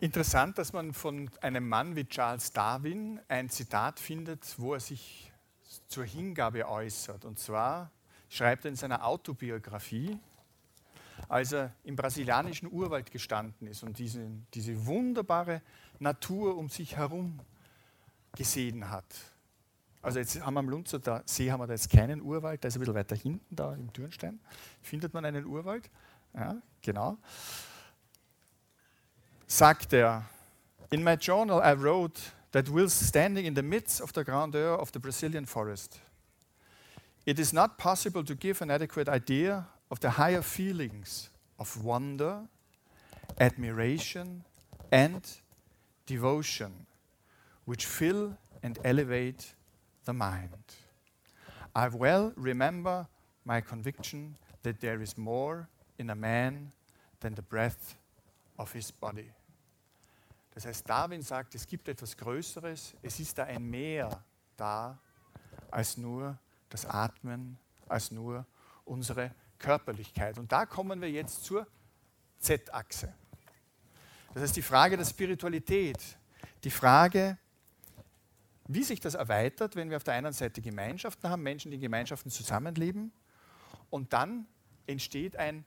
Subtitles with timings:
[0.00, 5.30] Interessant, dass man von einem Mann wie Charles Darwin ein Zitat findet, wo er sich
[5.88, 7.26] zur Hingabe äußert.
[7.26, 7.90] Und zwar
[8.30, 10.18] schreibt er in seiner Autobiografie,
[11.28, 15.60] als er im brasilianischen Urwald gestanden ist und diese, diese wunderbare
[15.98, 17.38] Natur um sich herum
[18.34, 19.04] gesehen hat.
[20.00, 22.76] Also jetzt haben wir am Lunzer See haben wir da jetzt keinen Urwald, da ist
[22.76, 24.40] ein bisschen weiter hinten, da im Dürnstein,
[24.80, 25.90] findet man einen Urwald.
[26.32, 27.18] Ja, genau.
[29.52, 30.22] Sagt er,
[30.92, 32.20] in my journal I wrote
[32.52, 35.98] that whilst standing in the midst of the grandeur of the Brazilian forest,
[37.26, 42.46] it is not possible to give an adequate idea of the higher feelings of wonder,
[43.40, 44.44] admiration,
[44.92, 45.28] and
[46.06, 46.86] devotion
[47.64, 49.54] which fill and elevate
[50.04, 50.76] the mind.
[51.74, 53.08] I well remember
[53.44, 56.70] my conviction that there is more in a man
[57.18, 57.96] than the breath
[58.56, 59.32] of his body.
[60.52, 64.24] Das heißt, Darwin sagt, es gibt etwas Größeres, es ist da ein Mehr
[64.56, 64.98] da,
[65.70, 68.46] als nur das Atmen, als nur
[68.84, 70.38] unsere Körperlichkeit.
[70.38, 71.66] Und da kommen wir jetzt zur
[72.38, 73.14] Z-Achse.
[74.34, 76.18] Das heißt, die Frage der Spiritualität,
[76.64, 77.38] die Frage,
[78.66, 81.80] wie sich das erweitert, wenn wir auf der einen Seite Gemeinschaften haben, Menschen, die in
[81.80, 83.12] Gemeinschaften zusammenleben,
[83.90, 84.46] und dann
[84.86, 85.64] entsteht ein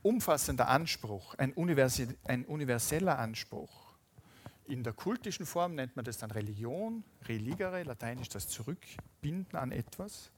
[0.00, 1.54] umfassender Anspruch, ein,
[2.24, 3.92] ein universeller Anspruch.
[4.66, 10.30] In der kultischen Form nennt man das dann Religion, religere, lateinisch das Zurückbinden an etwas.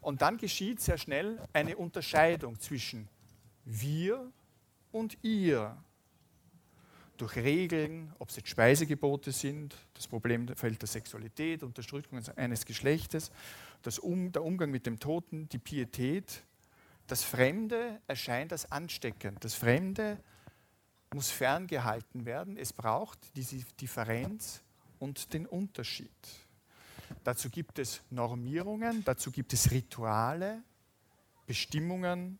[0.00, 3.08] Und dann geschieht sehr schnell eine Unterscheidung zwischen
[3.64, 4.32] wir
[4.90, 5.76] und ihr.
[7.16, 13.30] Durch Regeln, ob es jetzt Speisegebote sind, das Problemfeld der Sexualität, Unterdrückung eines Geschlechtes,
[13.82, 16.42] das um, der Umgang mit dem Toten, die Pietät,
[17.12, 19.44] das Fremde erscheint als ansteckend.
[19.44, 20.16] Das Fremde
[21.12, 22.56] muss ferngehalten werden.
[22.56, 24.62] Es braucht diese Differenz
[24.98, 26.08] und den Unterschied.
[27.22, 30.62] Dazu gibt es Normierungen, dazu gibt es Rituale,
[31.44, 32.38] Bestimmungen,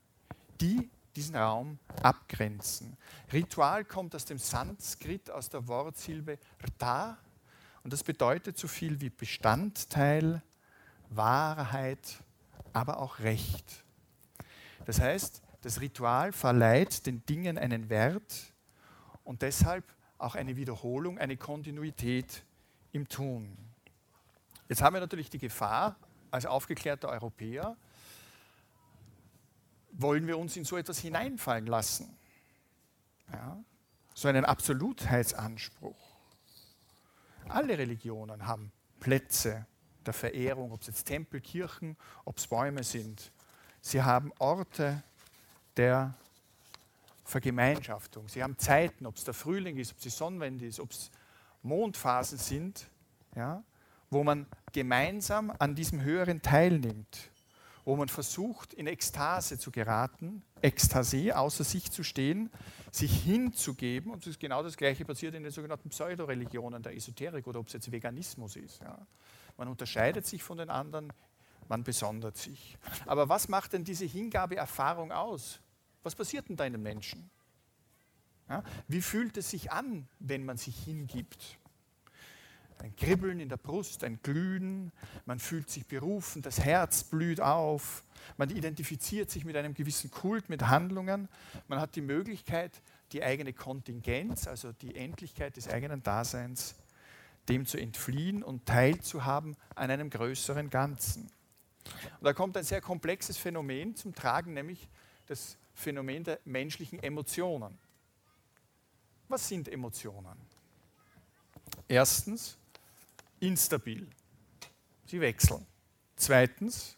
[0.58, 2.96] die diesen Raum abgrenzen.
[3.30, 7.18] Ritual kommt aus dem Sanskrit, aus der Wortsilbe Rta,
[7.84, 10.42] und das bedeutet so viel wie Bestandteil,
[11.10, 12.22] Wahrheit,
[12.72, 13.81] aber auch Recht.
[14.84, 18.52] Das heißt, das Ritual verleiht den Dingen einen Wert
[19.24, 19.84] und deshalb
[20.18, 22.44] auch eine Wiederholung, eine Kontinuität
[22.92, 23.56] im Tun.
[24.68, 25.96] Jetzt haben wir natürlich die Gefahr,
[26.30, 27.76] als aufgeklärter Europäer,
[29.92, 32.16] wollen wir uns in so etwas hineinfallen lassen.
[33.30, 33.62] Ja?
[34.14, 36.12] So einen Absolutheitsanspruch.
[37.48, 39.66] Alle Religionen haben Plätze
[40.06, 43.32] der Verehrung, ob es jetzt Tempel, Kirchen, ob es Bäume sind.
[43.82, 45.02] Sie haben Orte
[45.76, 46.14] der
[47.24, 48.28] Vergemeinschaftung.
[48.28, 51.10] Sie haben Zeiten, ob es der Frühling ist, ob es die Sonnenwende ist, ob es
[51.62, 52.88] Mondphasen sind,
[53.34, 53.62] ja,
[54.08, 57.30] wo man gemeinsam an diesem Höheren teilnimmt,
[57.84, 62.50] wo man versucht, in Ekstase zu geraten, Ekstase, außer sich zu stehen,
[62.92, 64.12] sich hinzugeben.
[64.12, 67.66] Und das ist genau das Gleiche passiert in den sogenannten Pseudoreligionen der Esoterik oder ob
[67.66, 68.80] es jetzt Veganismus ist.
[68.80, 68.96] Ja.
[69.56, 71.12] Man unterscheidet sich von den anderen
[71.68, 72.76] man besondert sich.
[73.06, 75.60] Aber was macht denn diese Hingabeerfahrung aus?
[76.02, 77.30] Was passiert denn da in den Menschen?
[78.48, 81.58] Ja, wie fühlt es sich an, wenn man sich hingibt?
[82.78, 84.90] Ein Kribbeln in der Brust, ein Glühen,
[85.24, 88.02] man fühlt sich berufen, das Herz blüht auf,
[88.36, 91.28] man identifiziert sich mit einem gewissen Kult, mit Handlungen,
[91.68, 96.74] man hat die Möglichkeit, die eigene Kontingenz, also die Endlichkeit des eigenen Daseins,
[97.48, 101.30] dem zu entfliehen und teilzuhaben an einem größeren Ganzen.
[101.84, 104.88] Und da kommt ein sehr komplexes Phänomen zum Tragen, nämlich
[105.26, 107.78] das Phänomen der menschlichen Emotionen.
[109.28, 110.38] Was sind Emotionen?
[111.88, 112.58] Erstens,
[113.40, 114.08] instabil.
[115.06, 115.66] Sie wechseln.
[116.16, 116.96] Zweitens,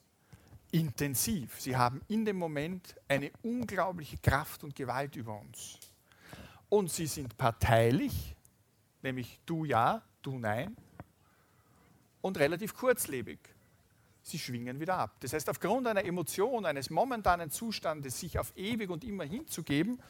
[0.72, 1.60] intensiv.
[1.60, 5.78] Sie haben in dem Moment eine unglaubliche Kraft und Gewalt über uns.
[6.68, 8.34] Und sie sind parteilich,
[9.02, 10.76] nämlich du ja, du nein,
[12.20, 13.38] und relativ kurzlebig
[14.24, 15.16] sie schwingen wieder ab.
[15.20, 20.00] Das heißt, aufgrund einer Emotion, eines momentanen Zustandes, sich auf ewig und immer hinzugeben,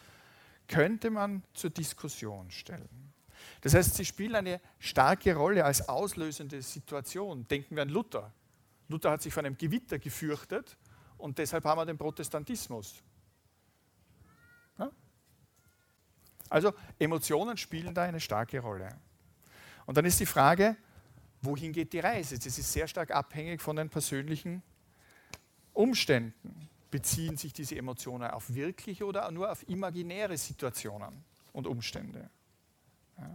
[0.68, 3.12] könnte man zur Diskussion stellen.
[3.60, 7.46] Das heißt, sie spielen eine starke Rolle als auslösende Situation.
[7.48, 8.32] Denken wir an Luther.
[8.88, 10.76] Luther hat sich vor einem Gewitter gefürchtet
[11.18, 13.02] und deshalb haben wir den Protestantismus.
[14.78, 14.90] Ja?
[16.48, 18.96] Also Emotionen spielen da eine starke Rolle.
[19.86, 20.76] Und dann ist die Frage,
[21.44, 22.38] wohin geht die Reise?
[22.38, 24.62] Das ist sehr stark abhängig von den persönlichen
[25.72, 26.68] Umständen.
[26.90, 31.24] Beziehen sich diese Emotionen auf wirkliche oder nur auf imaginäre Situationen?
[31.54, 32.28] und Umstände.
[33.16, 33.34] Ja.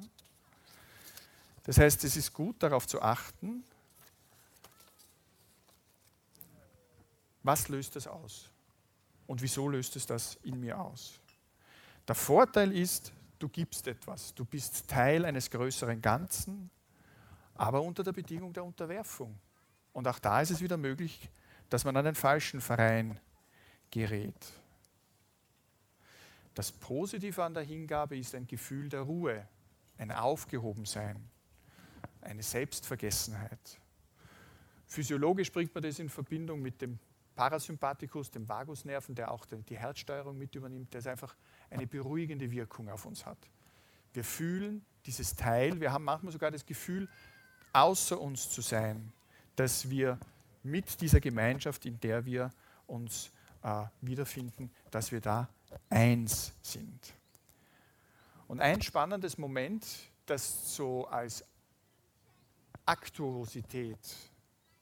[1.63, 3.63] Das heißt, es ist gut darauf zu achten,
[7.41, 8.50] was löst das aus
[9.25, 11.19] und wieso löst es das in mir aus.
[12.07, 16.69] Der Vorteil ist, du gibst etwas, du bist Teil eines größeren Ganzen,
[17.59, 19.38] aber unter der Bedingung der Unterwerfung.
[19.91, 21.29] Und auch da ist es wieder möglich,
[21.69, 23.19] dass man an den falschen Verein
[23.91, 24.53] gerät.
[26.53, 29.45] Das Positive an der Hingabe ist ein Gefühl der Ruhe,
[29.97, 31.21] ein Aufgehobensein,
[32.21, 33.77] eine Selbstvergessenheit.
[34.88, 36.97] Physiologisch bringt man das in Verbindung mit dem
[37.35, 41.35] Parasympathikus, dem Vagusnerven, der auch die Herzsteuerung mit übernimmt, der einfach
[41.69, 43.50] eine beruhigende Wirkung auf uns hat.
[44.13, 47.09] Wir fühlen dieses Teil, wir haben manchmal sogar das Gefühl,
[47.74, 49.12] außer uns zu sein,
[49.56, 50.18] dass wir
[50.63, 52.51] mit dieser Gemeinschaft, in der wir
[52.88, 53.31] uns
[53.63, 55.50] äh, wiederfinden, dass wir da
[55.89, 57.13] eins sind.
[58.48, 59.86] Und ein spannendes Moment,
[60.25, 61.44] das so als
[62.86, 64.00] Aktuosität,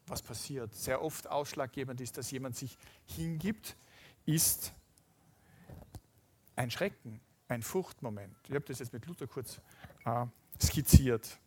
[0.06, 3.76] was passiert, sehr oft ausschlaggebend ist, dass jemand sich hingibt,
[4.26, 4.74] ist
[6.56, 7.20] ein Schrecken,
[7.50, 8.36] ein Furchtmoment.
[8.48, 9.60] Ich habe das jetzt mit Luther kurz
[10.06, 10.26] äh,
[10.62, 11.38] skizziert.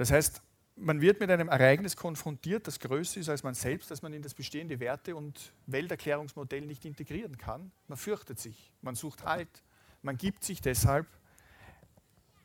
[0.00, 0.40] Das heißt,
[0.76, 4.22] man wird mit einem Ereignis konfrontiert, das größer ist als man selbst, dass man in
[4.22, 7.70] das bestehende Werte- und Welterklärungsmodell nicht integrieren kann.
[7.86, 9.62] Man fürchtet sich, man sucht Halt,
[10.00, 11.06] man gibt sich deshalb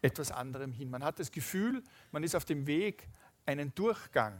[0.01, 0.89] etwas anderem hin.
[0.89, 1.81] Man hat das Gefühl,
[2.11, 3.07] man ist auf dem Weg,
[3.45, 4.37] einen Durchgang.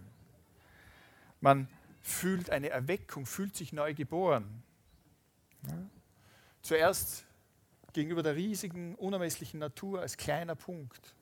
[1.40, 1.70] Man
[2.02, 4.62] fühlt eine Erweckung, fühlt sich neu geboren.
[6.62, 7.24] Zuerst
[7.94, 11.16] gegenüber der riesigen, unermesslichen Natur als kleiner Punkt.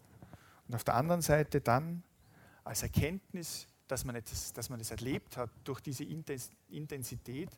[0.67, 2.03] Und auf der anderen Seite dann
[2.63, 7.49] als Erkenntnis, dass man, etwas, dass es erlebt hat durch diese Intensität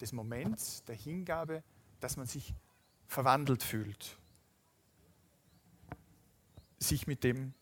[0.00, 1.62] des Moments, der Hingabe,
[2.00, 2.54] dass man sich
[3.06, 4.16] verwandelt fühlt.
[6.78, 7.54] Sich mit dem,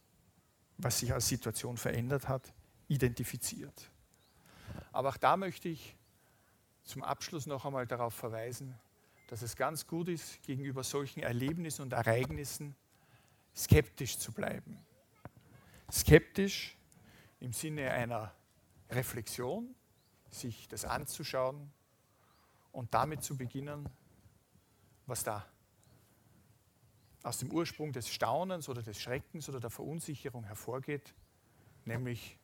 [0.76, 2.52] was sich als Situation verändert hat,
[2.88, 3.90] identifiziert.
[4.92, 5.96] Aber auch da möchte ich
[6.84, 8.74] zum Abschluss noch einmal darauf verweisen,
[9.28, 12.74] dass es ganz gut ist, gegenüber solchen Erlebnissen und Ereignissen
[13.54, 14.78] skeptisch zu bleiben.
[15.90, 16.76] Skeptisch
[17.40, 18.34] im Sinne einer
[18.90, 19.74] Reflexion,
[20.30, 21.72] sich das anzuschauen
[22.72, 23.88] und damit zu beginnen,
[25.06, 25.46] was da
[27.22, 31.14] aus dem Ursprung des Staunens oder des Schreckens oder der Verunsicherung hervorgeht,
[31.84, 32.38] nämlich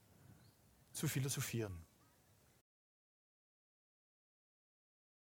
[0.93, 1.85] zu philosophieren.